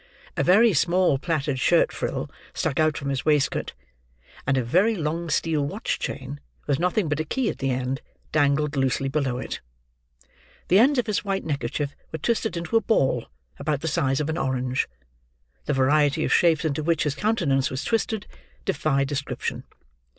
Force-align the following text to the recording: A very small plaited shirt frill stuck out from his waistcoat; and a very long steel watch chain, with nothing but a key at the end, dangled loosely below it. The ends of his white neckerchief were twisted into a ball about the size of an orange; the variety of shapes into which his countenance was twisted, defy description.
A 0.35 0.41
very 0.43 0.73
small 0.73 1.19
plaited 1.19 1.59
shirt 1.59 1.91
frill 1.91 2.27
stuck 2.55 2.79
out 2.79 2.97
from 2.97 3.09
his 3.09 3.23
waistcoat; 3.23 3.73
and 4.47 4.57
a 4.57 4.63
very 4.63 4.95
long 4.95 5.29
steel 5.29 5.63
watch 5.63 5.99
chain, 5.99 6.39
with 6.65 6.79
nothing 6.79 7.07
but 7.07 7.19
a 7.19 7.23
key 7.23 7.49
at 7.49 7.59
the 7.59 7.69
end, 7.69 8.01
dangled 8.31 8.75
loosely 8.75 9.09
below 9.09 9.37
it. 9.37 9.61
The 10.69 10.79
ends 10.79 10.97
of 10.97 11.05
his 11.05 11.23
white 11.23 11.45
neckerchief 11.45 11.95
were 12.11 12.17
twisted 12.17 12.57
into 12.57 12.77
a 12.77 12.81
ball 12.81 13.27
about 13.59 13.81
the 13.81 13.87
size 13.87 14.19
of 14.19 14.27
an 14.27 14.39
orange; 14.39 14.89
the 15.65 15.73
variety 15.73 16.25
of 16.25 16.33
shapes 16.33 16.65
into 16.65 16.81
which 16.81 17.03
his 17.03 17.13
countenance 17.13 17.69
was 17.69 17.83
twisted, 17.83 18.25
defy 18.65 19.03
description. 19.03 19.65